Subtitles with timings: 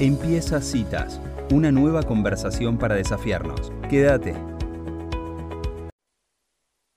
[0.00, 1.20] Empieza Citas,
[1.52, 3.72] una nueva conversación para desafiarnos.
[3.88, 4.34] Quédate.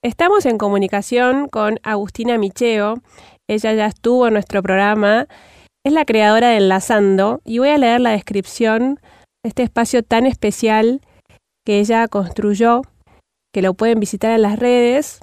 [0.04, 2.96] Estamos en comunicación con Agustina Micheo.
[3.48, 5.28] Ella ya estuvo en nuestro programa.
[5.86, 8.96] Es la creadora de Enlazando y voy a leer la descripción
[9.44, 11.02] de este espacio tan especial
[11.68, 12.82] que ella construyó,
[13.54, 15.20] que lo pueden visitar en las redes.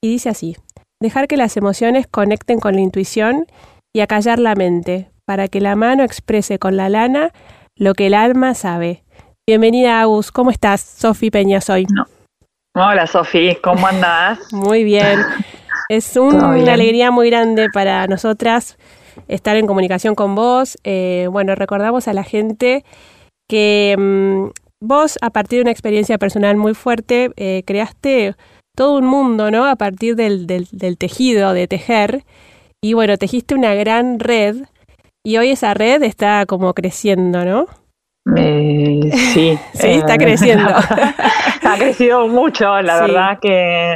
[0.00, 0.56] Y dice así,
[1.02, 3.46] dejar que las emociones conecten con la intuición
[3.92, 7.32] y acallar la mente, para que la mano exprese con la lana
[7.74, 9.02] lo que el alma sabe.
[9.46, 10.30] Bienvenida, Agus.
[10.32, 10.80] ¿Cómo estás?
[10.80, 11.86] Sofi Peña soy.
[12.74, 13.56] Hola, Sofi.
[13.62, 14.38] ¿Cómo andás?
[14.52, 15.20] Muy bien.
[15.88, 18.76] Es una alegría muy grande para nosotras
[19.28, 20.78] estar en comunicación con vos.
[20.82, 22.84] Eh, bueno, recordamos a la gente
[23.48, 24.46] que mm,
[24.80, 28.34] vos, a partir de una experiencia personal muy fuerte, eh, creaste
[28.76, 29.64] todo un mundo, ¿no?
[29.64, 32.24] A partir del, del, del tejido, de tejer.
[32.82, 34.66] Y bueno, tejiste una gran red
[35.26, 37.66] y hoy esa red está como creciendo, ¿no?
[38.36, 39.00] Eh,
[39.34, 39.58] sí.
[39.74, 40.70] sí, está eh, creciendo.
[41.62, 43.94] ha crecido mucho, la verdad que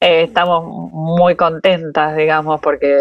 [0.00, 0.62] eh, estamos
[0.92, 2.96] muy contentas, digamos, porque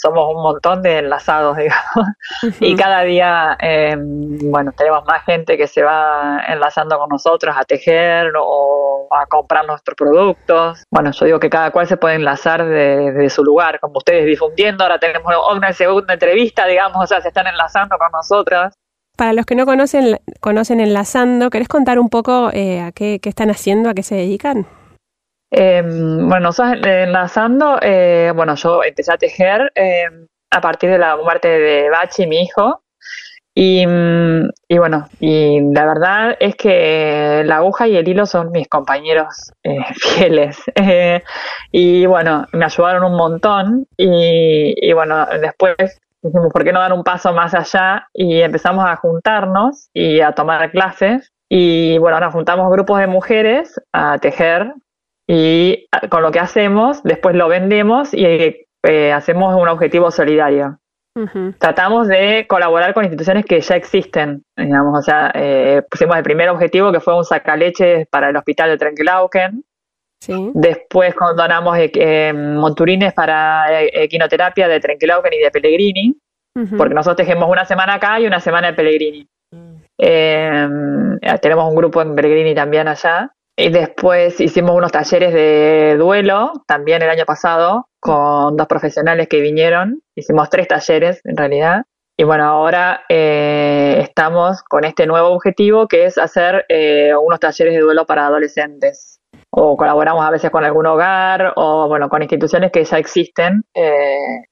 [0.00, 2.14] somos un montón de enlazados, digamos,
[2.60, 7.64] y cada día, em, bueno, tenemos más gente que se va enlazando con nosotros a
[7.64, 10.84] tejer o a comprar nuestros productos.
[10.90, 14.84] Bueno, yo digo que cada cual se puede enlazar desde su lugar, como ustedes difundiendo,
[14.84, 18.74] ahora tenemos una segunda entrevista, digamos, o sea, se están enlazando con nosotras.
[19.16, 23.28] Para los que no conocen, conocen Enlazando, ¿querés contar un poco eh, a qué, qué
[23.28, 24.66] están haciendo, a qué se dedican?
[25.50, 26.50] Eh, bueno,
[26.84, 30.04] enlazando, eh, bueno, yo empecé a tejer eh,
[30.50, 32.82] a partir de la muerte de Bachi, mi hijo,
[33.54, 33.84] y,
[34.68, 39.52] y, bueno, y la verdad es que la aguja y el hilo son mis compañeros
[39.64, 40.62] eh, fieles.
[41.72, 45.76] y bueno, me ayudaron un montón y, y, bueno, después
[46.22, 48.08] dijimos, ¿por qué no dar un paso más allá?
[48.12, 51.32] Y empezamos a juntarnos y a tomar clases.
[51.48, 54.72] Y bueno, nos juntamos grupos de mujeres a tejer
[55.26, 58.24] y ah, con lo que hacemos, después lo vendemos y
[58.82, 60.78] eh, hacemos un objetivo solidario.
[61.58, 66.48] Tratamos de colaborar con instituciones que ya existen, digamos, o sea, eh, pusimos el primer
[66.48, 69.64] objetivo que fue un sacaleches para el hospital de Trenquilauquen.
[70.20, 70.50] Sí.
[70.54, 76.16] Después donamos eh, monturines para equinoterapia de Trenquilauquen y de Pellegrini,
[76.76, 79.28] porque nosotros tejemos una semana acá y una semana en Pellegrini.
[79.50, 81.18] Mm.
[81.40, 83.32] tenemos un grupo en Pellegrini también allá.
[83.60, 89.40] Y después hicimos unos talleres de duelo, también el año pasado, con dos profesionales que
[89.40, 90.00] vinieron.
[90.14, 91.82] Hicimos tres talleres en realidad.
[92.16, 97.74] Y bueno, ahora eh, estamos con este nuevo objetivo que es hacer eh, unos talleres
[97.74, 99.18] de duelo para adolescentes.
[99.50, 103.64] O colaboramos a veces con algún hogar o bueno, con instituciones que ya existen.
[103.74, 104.44] Eh,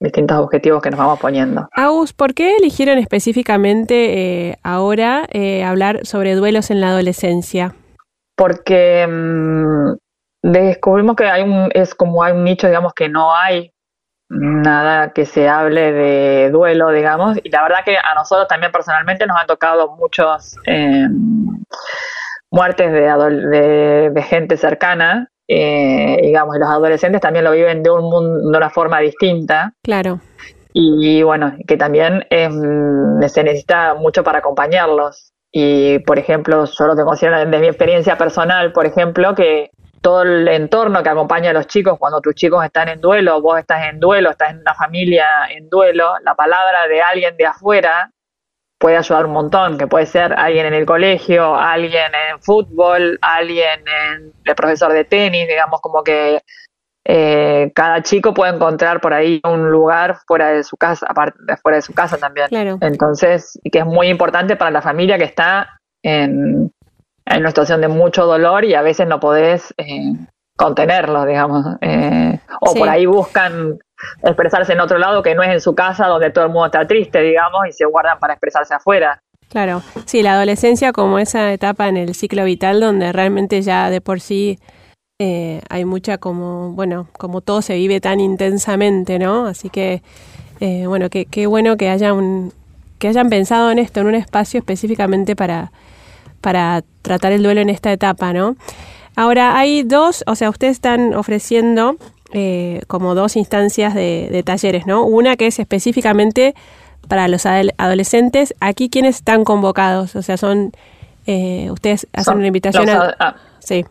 [0.00, 1.68] distintos objetivos que nos vamos poniendo.
[1.72, 5.28] Agus, ¿por qué eligieron específicamente ahora
[5.66, 7.74] hablar sobre duelos en la adolescencia?
[8.36, 9.94] Porque mm,
[10.42, 13.72] descubrimos que hay un, es como hay un nicho, digamos, que no hay
[14.28, 19.26] nada que se hable de duelo, digamos, y la verdad que a nosotros también personalmente
[19.26, 21.06] nos han tocado muchos eh,
[22.50, 28.02] muertes de, de, gente cercana, eh, digamos, y los adolescentes también lo viven de, un
[28.02, 29.72] mundo, de una forma distinta.
[29.82, 30.20] Claro.
[30.72, 35.33] Y bueno, que también mm, se necesita mucho para acompañarlos.
[35.56, 39.70] Y, por ejemplo, yo lo tengo de mi experiencia personal, por ejemplo, que
[40.00, 43.60] todo el entorno que acompaña a los chicos cuando tus chicos están en duelo, vos
[43.60, 48.10] estás en duelo, estás en una familia en duelo, la palabra de alguien de afuera
[48.78, 53.80] puede ayudar un montón, que puede ser alguien en el colegio, alguien en fútbol, alguien
[53.86, 56.42] en el profesor de tenis, digamos como que
[57.06, 61.76] eh, cada chico puede encontrar por ahí un lugar fuera de su casa, aparte fuera
[61.76, 62.46] de su casa también.
[62.80, 66.72] Entonces, que es muy importante para la familia que está en,
[67.26, 70.12] una situación de mucho dolor y a veces no podés eh,
[70.56, 71.66] contenerlo, digamos.
[71.82, 73.78] Eh, o por ahí buscan
[74.22, 76.86] expresarse en otro lado que no es en su casa donde todo el mundo está
[76.86, 79.20] triste, digamos, y se guardan para expresarse afuera.
[79.50, 84.00] Claro, sí, la adolescencia como esa etapa en el ciclo vital donde realmente ya de
[84.00, 84.58] por sí
[85.20, 89.46] eh, hay mucha como, bueno, como todo se vive tan intensamente, ¿no?
[89.46, 90.02] Así que,
[90.58, 92.52] eh, bueno, qué bueno que haya un,
[92.98, 95.70] que hayan pensado en esto, en un espacio específicamente para,
[96.40, 98.56] para tratar el duelo en esta etapa, ¿no?
[99.14, 101.94] Ahora, hay dos, o sea, ustedes están ofreciendo
[102.32, 105.04] eh, como dos instancias de, de, talleres, ¿no?
[105.04, 106.56] Una que es específicamente
[107.06, 108.52] para los adolescentes.
[108.58, 110.16] Aquí, ¿quiénes están convocados?
[110.16, 110.72] O sea, son,
[111.70, 113.14] ustedes hacen una invitación a...
[113.20, 113.84] Ah, sí.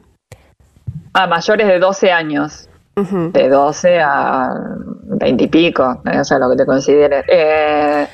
[1.14, 2.70] A mayores de 12 años.
[2.96, 4.54] De 12 a
[5.18, 7.26] 20 y pico, o sea, lo que te consideres.
[7.28, 8.08] Eh,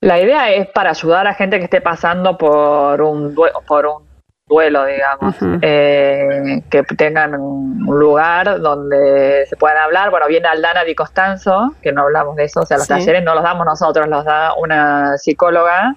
[0.00, 3.34] La idea es para ayudar a gente que esté pasando por un,
[3.66, 4.04] por un
[4.46, 10.10] duelo, digamos, eh, que tengan un lugar donde se puedan hablar.
[10.10, 13.34] Bueno, viene Aldana Di Costanzo, que no hablamos de eso, o sea, los talleres no
[13.34, 15.96] los damos nosotros, los da una psicóloga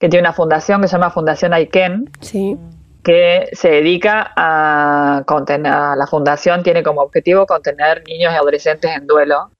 [0.00, 2.10] que tiene una fundación que se llama Fundación Aiken.
[2.20, 2.56] Sí
[3.08, 9.06] que se dedica a contener, la fundación tiene como objetivo contener niños y adolescentes en
[9.06, 9.50] duelo.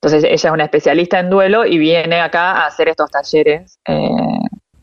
[0.00, 4.08] Entonces ella es una especialista en duelo y viene acá a hacer estos talleres eh,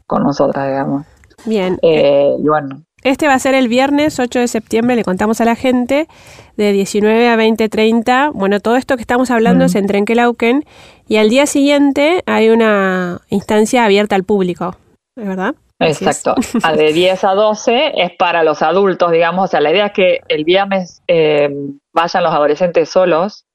[0.05, 1.07] con nosotras, digamos.
[1.45, 1.79] Bien.
[1.81, 2.83] Eh, y bueno.
[3.01, 6.07] Este va a ser el viernes 8 de septiembre, le contamos a la gente,
[6.55, 8.31] de 19 a 20.30.
[8.31, 10.65] Bueno, todo esto que estamos hablando es en Trenkelauken
[11.07, 14.75] y al día siguiente hay una instancia abierta al público,
[15.15, 15.55] ¿es verdad?
[15.79, 16.35] Exacto.
[16.63, 19.45] A de 10 a 12 es para los adultos, digamos.
[19.45, 21.49] O sea, la idea es que el viernes eh,
[21.93, 23.45] vayan los adolescentes solos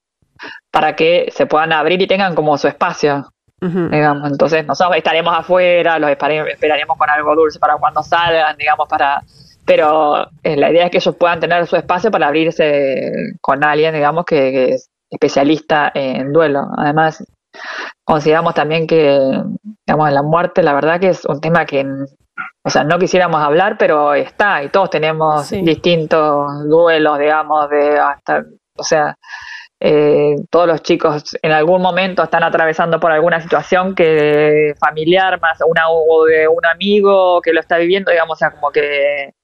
[0.70, 3.28] para que se puedan abrir y tengan como su espacio.
[3.60, 9.22] Digamos, entonces nosotros estaremos afuera, los esperaríamos con algo dulce para cuando salgan, digamos, para
[9.64, 13.94] pero eh, la idea es que ellos puedan tener su espacio para abrirse con alguien,
[13.94, 16.66] digamos, que es especialista en duelo.
[16.76, 17.24] Además,
[18.04, 19.40] consideramos también que,
[19.92, 21.84] digamos, la muerte, la verdad que es un tema que,
[22.64, 28.42] o sea, no quisiéramos hablar, pero está, y todos tenemos distintos duelos, digamos, de hasta,
[28.74, 29.14] o sea,
[29.78, 35.58] eh, todos los chicos en algún momento están atravesando por alguna situación que familiar, más
[35.66, 39.34] una o de un amigo que lo está viviendo, digamos, o sea, como que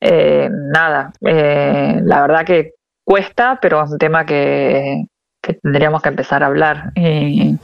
[0.00, 5.06] eh, nada, eh, la verdad que cuesta, pero es un tema que,
[5.42, 6.92] que tendríamos que empezar a hablar.
[6.94, 7.58] Y,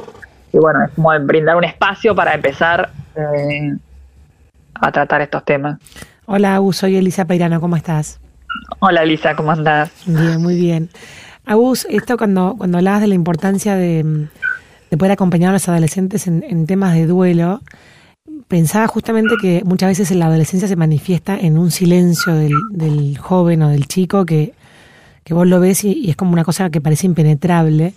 [0.52, 3.76] bueno, es como brindar un espacio para empezar eh,
[4.74, 5.78] a tratar estos temas.
[6.26, 8.20] Hola, Agus, soy Elisa Peirano, ¿cómo estás?
[8.80, 9.90] Hola, Elisa, ¿cómo andás?
[10.06, 10.90] Bien, muy bien.
[11.44, 14.28] Agus, esto cuando, cuando hablabas de la importancia de,
[14.96, 17.60] poder acompañar a los adolescentes en, temas de duelo,
[18.48, 23.18] pensaba justamente que muchas veces en la adolescencia se manifiesta en un silencio del, del
[23.18, 24.54] joven o del chico que
[25.26, 27.92] que vos lo ves y, es como una cosa que parece impenetrable.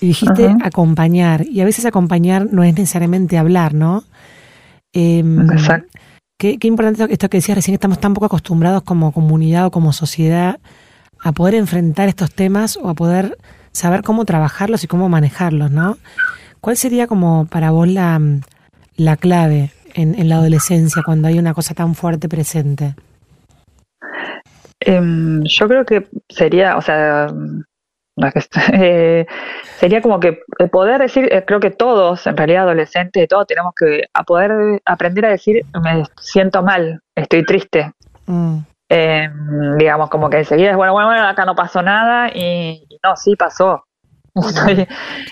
[0.00, 4.04] Y dijiste acompañar, y a veces acompañar no es necesariamente hablar, ¿no?
[4.92, 5.88] Em, Exacto.
[6.38, 9.92] Qué, qué, importante esto que decías recién, estamos tan poco acostumbrados como comunidad o como
[9.92, 10.58] sociedad
[11.22, 13.38] a poder enfrentar estos temas o a poder
[13.72, 15.96] saber cómo trabajarlos y cómo manejarlos, ¿no?
[16.60, 18.20] ¿Cuál sería como para vos la,
[18.96, 22.94] la clave en, en la adolescencia cuando hay una cosa tan fuerte presente?
[24.80, 27.28] Em, yo creo que sería, o sea,
[28.72, 29.26] eh,
[29.78, 30.38] sería como que
[30.70, 35.26] poder decir, eh, creo que todos, en realidad adolescentes, todos tenemos que a poder aprender
[35.26, 37.92] a decir, me siento mal, estoy triste.
[38.26, 38.58] Mm.
[38.88, 43.16] Em, digamos, como que enseguida es, bueno, bueno, bueno, acá no pasó nada y, no,
[43.16, 43.84] sí pasó.
[44.34, 44.88] Estoy,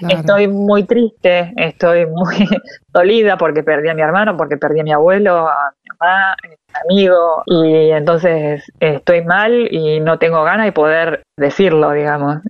[0.08, 2.48] estoy muy triste, estoy muy
[2.92, 6.36] dolida porque perdí a mi hermano, porque perdí a mi abuelo, a mi mamá,
[6.84, 12.42] amigo y entonces estoy mal y no tengo ganas de poder decirlo, digamos.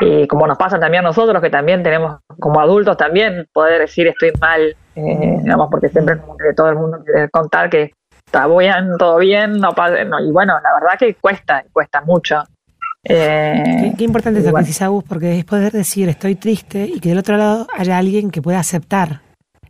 [0.00, 4.06] Y como nos pasa también a nosotros, que también tenemos como adultos también poder decir
[4.08, 7.92] estoy mal, eh, digamos, porque siempre como que todo el mundo quiere contar que
[8.26, 12.42] está bien, todo bien, no pasa, y bueno, la verdad que cuesta, cuesta mucho.
[13.04, 17.10] Eh, qué, importante es lo que decís, porque es poder decir estoy triste y que
[17.10, 19.20] del otro lado haya alguien que pueda aceptar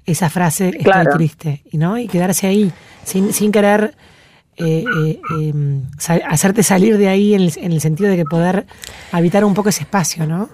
[0.06, 2.72] esa frase estoy triste y no y quedarse ahí
[3.02, 3.94] sin, sin querer
[4.56, 8.66] eh, eh, em, hacerte salir de ahí en el, sentido de que poder
[9.12, 10.48] habitar un poco ese espacio, ¿no?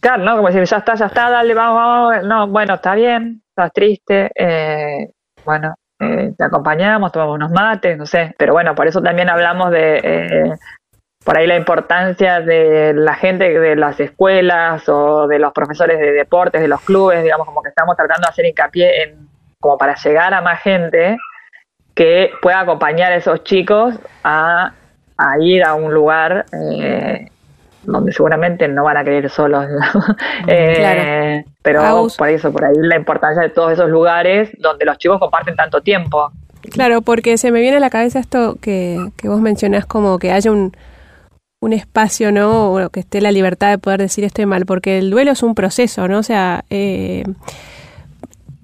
[0.00, 0.36] Claro, ¿no?
[0.36, 2.24] Como decir, ya está, ya está, dale, vamos, vamos.
[2.26, 5.10] No, bueno, está bien, estás triste, eh,
[5.44, 8.34] bueno, te acompañamos, tomamos unos mates, no sé.
[8.36, 10.56] Pero bueno, por eso también hablamos de
[11.24, 16.12] por ahí la importancia de la gente de las escuelas o de los profesores de
[16.12, 19.28] deportes, de los clubes, digamos, como que estamos tratando de hacer hincapié en,
[19.60, 21.16] como para llegar a más gente
[21.94, 23.94] que pueda acompañar a esos chicos
[24.24, 24.72] a,
[25.40, 27.28] ir a un lugar eh,
[27.82, 29.66] donde seguramente no van a querer solos.
[30.48, 35.18] eh, Pero por eso, por ahí la importancia de todos esos lugares donde los chicos
[35.18, 36.30] comparten tanto tiempo.
[36.70, 40.32] Claro, porque se me viene a la cabeza esto que, que vos mencionás como que
[40.32, 40.72] haya un
[41.62, 42.74] un espacio, ¿no?
[42.74, 45.54] O que esté la libertad de poder decir estoy mal, porque el duelo es un
[45.54, 46.18] proceso, ¿no?
[46.18, 47.22] O sea, eh,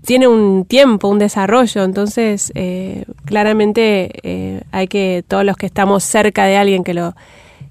[0.09, 6.03] tiene un tiempo, un desarrollo, entonces eh, claramente eh, hay que, todos los que estamos
[6.03, 7.15] cerca de alguien que lo,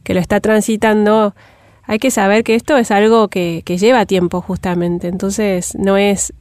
[0.03, 1.33] que lo está transitando,
[1.81, 6.31] hay que saber que esto es algo que, que lleva tiempo justamente, entonces no es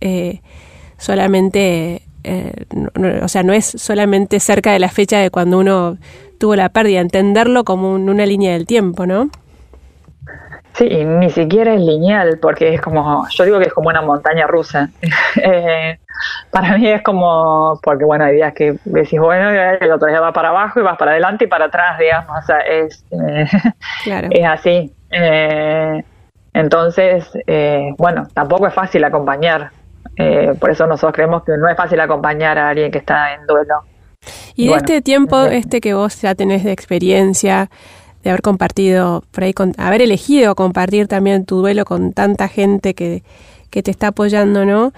[0.99, 2.03] solamente,
[3.23, 5.97] o sea, no es solamente cerca de la fecha de cuando uno
[6.37, 9.31] tuvo la pérdida, entenderlo como una línea del tiempo, ¿no?
[10.77, 14.47] Sí, ni siquiera es lineal, porque es como, yo digo que es como una montaña
[14.47, 14.91] rusa.
[15.43, 15.99] Eh,
[16.51, 20.33] para mí es como, porque bueno, hay días que decís, bueno, el otro día va
[20.33, 23.47] para abajo y vas para adelante y para atrás, digamos, o sea, es, eh,
[24.31, 24.93] es así.
[25.11, 26.03] Eh,
[26.55, 29.71] entonces, eh, bueno, tampoco es fácil acompañar.
[30.59, 33.83] por eso nosotros creemos que no es fácil acompañar a alguien que está en duelo.
[34.55, 37.69] Y de este tiempo, este que vos ya tenés de experiencia,
[38.27, 43.23] de haber compartido, por ahí, haber elegido compartir también tu duelo con tanta gente que,
[43.71, 44.93] que te está apoyando, ¿no?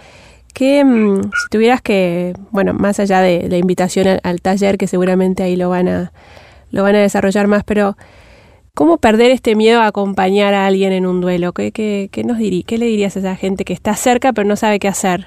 [0.55, 5.43] Que mm, si tuvieras que, bueno, más allá de la invitación al, taller, que seguramente
[5.43, 6.13] ahí lo van a,
[6.71, 7.99] lo van a desarrollar más, pero
[8.73, 11.53] ¿cómo perder este miedo a acompañar a alguien en un duelo?
[11.53, 14.49] ¿Qué, qué, qué nos dirí, qué le dirías a esa gente que está cerca pero
[14.49, 15.27] no sabe qué hacer?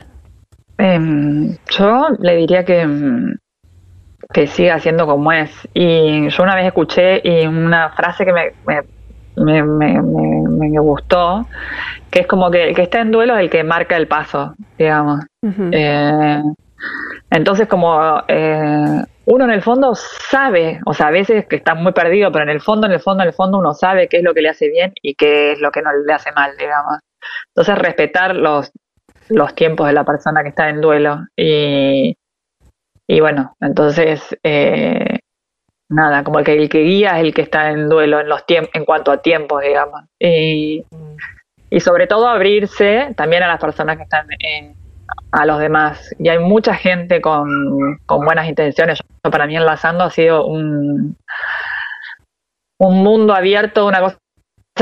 [0.79, 3.35] Em, yo le diría que, mm,
[4.33, 5.51] que siga siendo como es.
[5.73, 8.53] Y yo una vez escuché y una frase que me,
[9.35, 11.47] me, me, me, gustó,
[12.09, 14.53] que es como que el que está en duelo es el que marca el paso,
[14.77, 15.21] digamos.
[15.71, 16.41] Eh,
[17.29, 21.93] entonces, como eh, uno en el fondo sabe, o sea, a veces que está muy
[21.93, 24.23] perdido, pero en el fondo, en el fondo, en el fondo uno sabe qué es
[24.23, 26.99] lo que le hace bien y qué es lo que no le hace mal, digamos.
[27.49, 28.71] Entonces, respetar los,
[29.29, 32.15] los tiempos de la persona que está en duelo y,
[33.13, 35.19] y bueno, entonces, eh,
[35.89, 38.85] nada, como que, el que guía es el que está en duelo en, los en
[38.85, 40.03] cuanto a tiempos, digamos.
[40.17, 40.85] Y,
[41.69, 44.77] y sobre todo abrirse también a las personas que están en,
[45.33, 46.15] a los demás.
[46.19, 49.01] Y hay mucha gente con, con buenas intenciones.
[49.29, 51.17] para mí enlazando ha sido un,
[52.79, 54.20] un mundo abierto, una cosa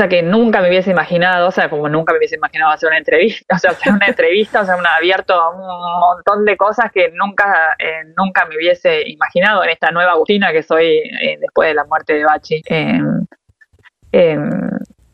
[0.08, 3.54] que nunca me hubiese imaginado, o sea, como nunca me hubiese imaginado hacer una entrevista,
[3.56, 7.10] o sea, hacer una entrevista, o sea, un abierto a un montón de cosas que
[7.10, 11.74] nunca, eh, nunca me hubiese imaginado en esta nueva Agustina que soy eh, después de
[11.74, 12.62] la muerte de Bachi.
[14.12, 14.70] Em,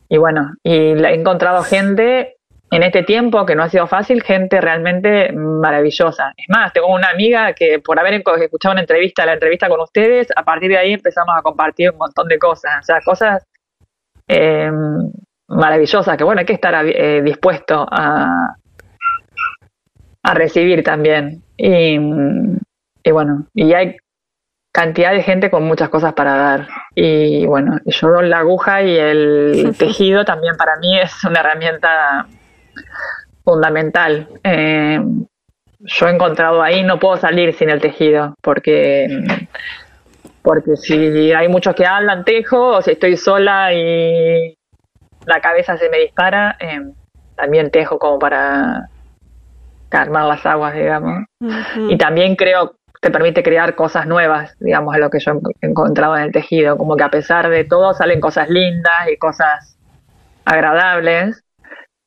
[0.09, 2.37] y bueno, y he encontrado gente
[2.71, 6.33] en este tiempo que no ha sido fácil, gente realmente maravillosa.
[6.35, 10.27] Es más, tengo una amiga que por haber escuchado una entrevista, la entrevista con ustedes,
[10.35, 13.45] a partir de ahí empezamos a compartir un montón de cosas, o sea, cosas
[14.27, 14.71] eh,
[15.47, 18.55] maravillosa, que bueno, hay que estar eh, dispuesto a,
[20.23, 21.43] a recibir también.
[21.57, 21.97] Y,
[23.03, 23.97] y, bueno, y hay
[24.71, 26.67] cantidad de gente con muchas cosas para dar.
[26.93, 32.27] Y bueno, yo la aguja y el tejido también para mí es una herramienta
[33.43, 34.27] fundamental.
[34.43, 34.99] Eh,
[35.79, 39.07] yo he encontrado ahí, no puedo salir sin el tejido, porque
[40.47, 44.57] porque si hay muchos que hablan tejo, o si estoy sola y
[45.25, 46.93] la cabeza se me dispara, em,
[47.35, 48.87] también tejo como para
[49.89, 51.25] calmar las aguas, digamos.
[51.89, 56.15] Y también creo te permite crear cosas nuevas, digamos, es lo que yo he encontrado
[56.15, 59.77] en el tejido, como que a pesar de todo salen cosas lindas y cosas
[60.45, 61.43] agradables.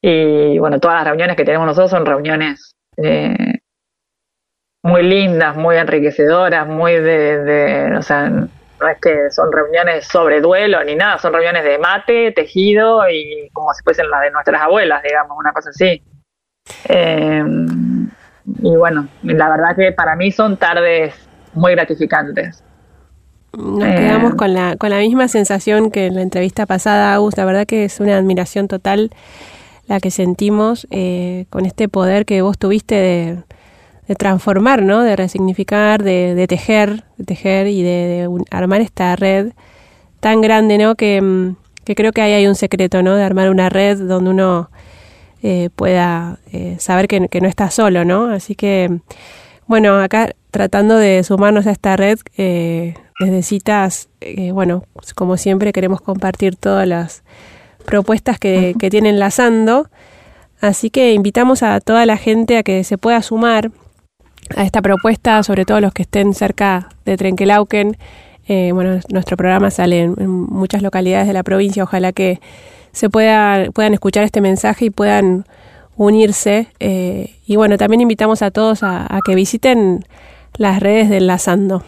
[0.00, 3.59] Y bueno, todas las reuniones que tenemos nosotros son reuniones eh,
[4.82, 10.82] muy lindas, muy enriquecedoras, muy de, o sea, no es que son reuniones sobre duelo
[10.84, 15.02] ni nada, son reuniones de mate, tejido y como si fuesen las de nuestras abuelas,
[15.02, 16.02] digamos, una cosa así.
[16.88, 17.44] Eh,
[18.62, 21.14] y bueno, la verdad que para mí son tardes
[21.52, 22.64] muy gratificantes.
[23.52, 27.36] Nos quedamos eh, con la, con la misma sensación que en la entrevista pasada, Agus.
[27.36, 29.10] La verdad que es una admiración total
[29.88, 33.42] la que sentimos eh, con este poder que vos tuviste de,
[34.10, 35.02] de transformar, ¿no?
[35.02, 39.52] De resignificar, de, tejer, de tejer y de, armar esta red
[40.18, 40.96] tan grande, ¿no?
[40.96, 43.14] Que, mm, que, creo que ahí hay un secreto, ¿no?
[43.14, 44.68] De armar una red donde uno
[45.44, 48.24] eh, pueda eh, saber que, no está solo, ¿no?
[48.24, 48.98] Así que,
[49.68, 54.08] bueno, acá tratando de sumarnos a esta red, eh, desde citas,
[54.52, 54.82] bueno,
[55.14, 57.22] como siempre queremos compartir todas las
[57.86, 59.88] propuestas que, que tienen enlazando.
[60.60, 63.70] Así que invitamos a toda la gente a que se pueda sumar
[64.56, 67.96] a esta propuesta, sobre todo los que estén cerca de Trenquelauquen.
[68.48, 71.82] Eh, bueno, nuestro programa sale en, muchas localidades de la provincia.
[71.82, 72.40] Ojalá que
[72.92, 75.44] se pueda, puedan escuchar este mensaje y puedan
[75.96, 76.68] unirse.
[76.80, 80.04] Eh, y bueno, también invitamos a todos a, que visiten
[80.56, 81.84] las redes de Enlazando.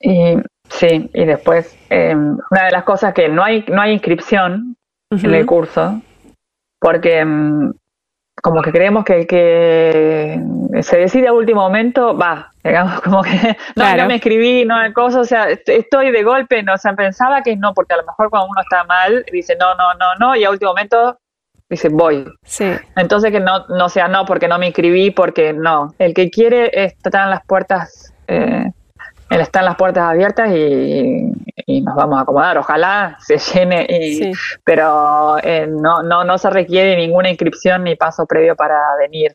[0.00, 0.36] Y,
[0.68, 4.76] sí, y después, eh, una de las cosas que no hay, no hay inscripción
[5.10, 6.00] en el curso,
[6.80, 7.72] porque mm,
[8.42, 10.40] como que creemos que el que
[10.82, 13.30] se decide a último momento va, digamos, como que
[13.76, 16.92] no, no me escribí, no hay cosa, o sea, estoy de golpe, no, o sea,
[16.94, 20.14] pensaba que no, porque a lo mejor cuando uno está mal, dice no, no, no,
[20.18, 21.16] no, y a último momento
[21.70, 22.26] dice voy.
[22.42, 22.72] Sí.
[22.96, 25.94] Entonces que no, no sea no, porque no me inscribí, porque no.
[26.00, 28.72] El que quiere está en las puertas, eh,
[29.30, 31.32] están las puertas abiertas y,
[31.66, 32.58] nos vamos a acomodar.
[32.58, 34.32] Ojalá se llene, y,
[34.64, 39.34] pero eh, no, no, no se requiere ninguna inscripción ni paso previo para venir.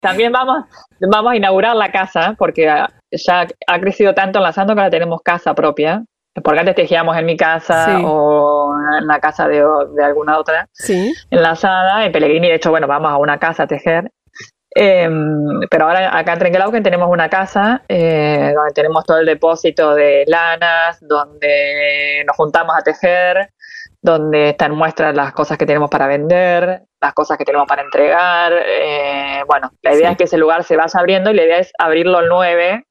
[0.00, 0.64] también vamos,
[1.00, 2.64] vamos a inaugurar la casa, porque
[3.10, 6.04] ya ha crecido tanto enlazando que ahora tenemos casa propia.
[6.42, 9.60] Porque antes tejíamos en mi casa o en la casa de,
[10.02, 11.12] alguna otra sí.
[11.30, 12.06] enlazada.
[12.06, 14.10] En Pellegrini, de hecho, bueno, vamos a una casa a tejer.
[14.74, 19.94] Em, pero ahora acá en Trenquelauquen tenemos una casa eh, donde tenemos todo el depósito
[19.94, 23.50] de lanas, donde nos juntamos a tejer,
[24.00, 28.52] donde están muestras las cosas que tenemos para vender, las cosas que tenemos para entregar.
[28.52, 31.72] Eh, bueno, la idea es que ese lugar se vaya abriendo y la idea es
[31.78, 32.84] abrirlo el 9.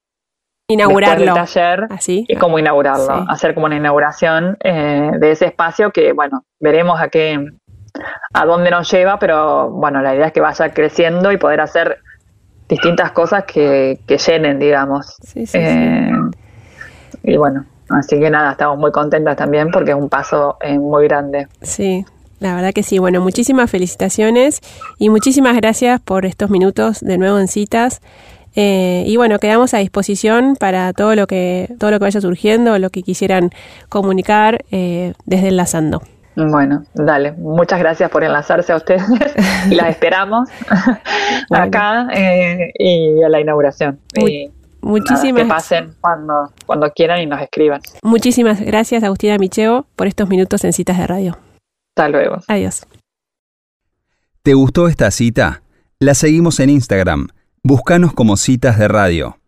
[0.67, 1.33] Inaugurarlo.
[1.33, 2.25] taller Así.
[2.29, 7.09] Y como inaugurarlo, hacer como una inauguración eh, de ese espacio que, bueno, veremos a
[7.09, 7.39] qué,
[8.33, 11.99] a dónde nos lleva, pero bueno, la idea es que vaya creciendo y poder hacer
[12.67, 15.17] distintas cosas que, que llenen, digamos.
[15.23, 16.11] Sí, sí, eh,
[17.23, 21.07] y bueno, Así que nada, estamos muy contentas también porque es un paso eh, muy
[21.07, 21.47] grande.
[21.61, 22.05] Sí,
[22.39, 22.99] la verdad que sí.
[22.99, 24.61] Bueno, muchísimas felicitaciones
[24.97, 28.01] y muchísimas gracias por estos minutos de nuevo en citas.
[28.55, 32.77] Eh, y bueno, quedamos a disposición para todo lo que todo lo que vaya surgiendo,
[32.79, 33.49] lo que quisieran
[33.89, 36.01] comunicar eh, desde Enlazando.
[36.35, 39.03] Bueno, dale, muchas gracias por enlazarse a ustedes
[39.69, 40.49] y las esperamos
[41.49, 43.99] acá y a la inauguración.
[44.81, 47.81] Muchísimas que pasen cuando, cuando quieran y nos escriban.
[48.01, 51.37] Muchísimas gracias, Agustina Micheo, por estos minutos en Citas de Radio.
[51.95, 52.37] Hasta luego.
[52.47, 52.87] Adiós.
[54.41, 55.61] ¿Te gustó esta cita?
[55.99, 57.27] La seguimos en Instagram.
[57.63, 59.40] Búscanos como Citas de Radio.